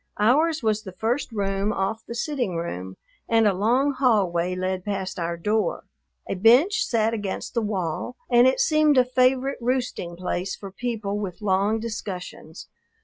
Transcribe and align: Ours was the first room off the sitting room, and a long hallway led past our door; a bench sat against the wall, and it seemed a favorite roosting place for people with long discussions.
Ours 0.19 0.63
was 0.63 0.81
the 0.81 0.93
first 0.93 1.31
room 1.31 1.71
off 1.71 2.03
the 2.07 2.15
sitting 2.15 2.55
room, 2.55 2.97
and 3.29 3.45
a 3.45 3.53
long 3.53 3.93
hallway 3.93 4.55
led 4.55 4.83
past 4.83 5.19
our 5.19 5.37
door; 5.37 5.83
a 6.27 6.33
bench 6.33 6.83
sat 6.83 7.13
against 7.13 7.53
the 7.53 7.61
wall, 7.61 8.15
and 8.27 8.47
it 8.47 8.59
seemed 8.59 8.97
a 8.97 9.05
favorite 9.05 9.59
roosting 9.61 10.15
place 10.15 10.55
for 10.55 10.71
people 10.71 11.19
with 11.19 11.39
long 11.43 11.79
discussions. 11.79 12.67